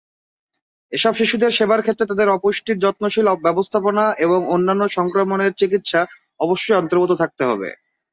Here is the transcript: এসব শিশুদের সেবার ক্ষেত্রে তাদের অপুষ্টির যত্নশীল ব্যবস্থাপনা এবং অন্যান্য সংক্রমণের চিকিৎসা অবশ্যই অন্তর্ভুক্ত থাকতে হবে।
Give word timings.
এসব 0.91 1.13
শিশুদের 1.15 1.51
সেবার 1.51 1.79
ক্ষেত্রে 1.81 2.05
তাদের 2.07 2.27
অপুষ্টির 2.31 2.81
যত্নশীল 2.83 3.27
ব্যবস্থাপনা 3.45 4.05
এবং 4.25 4.39
অন্যান্য 4.47 4.83
সংক্রমণের 4.97 5.57
চিকিৎসা 5.59 6.01
অবশ্যই 6.39 6.77
অন্তর্ভুক্ত 6.77 7.13
থাকতে 7.21 7.43
হবে। 7.45 7.69